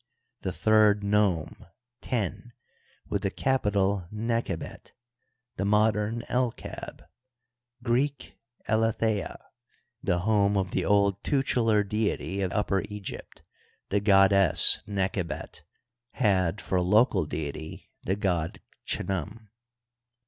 The 0.39 0.51
third 0.51 1.03
nome. 1.03 1.67
Ten, 2.01 2.53
with 3.07 3.21
the 3.21 3.29
capital 3.29 4.07
Nechebet, 4.11 4.93
the 5.57 5.63
modem 5.65 6.21
Elkab, 6.23 7.05
Greek 7.83 8.35
Eletheiay 8.67 9.37
the 10.01 10.17
home 10.21 10.57
of 10.57 10.71
the 10.71 10.83
old 10.85 11.21
tutelar 11.23 11.87
deity 11.87 12.41
of 12.41 12.51
Upper 12.51 12.81
Egypt, 12.89 13.43
the 13.89 13.99
goddess 13.99 14.81
Nechebet, 14.87 15.61
had 16.13 16.59
for 16.61 16.81
local 16.81 17.27
deity 17.27 17.91
the 18.03 18.15
god 18.15 18.59
Chnum. 18.87 19.49